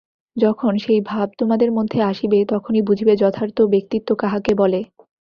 যখন 0.37 0.73
সেই 0.77 1.01
ভাব 1.03 1.27
তোমাদের 1.39 1.69
মধ্যে 1.77 1.99
আসিবে, 2.11 2.39
তখনই 2.49 2.81
বুঝিবে 2.87 3.13
যথার্থ 3.15 3.57
ব্যক্তিত্ব 3.73 4.09
কাহাকে 4.15 4.51
বলে। 4.61 4.79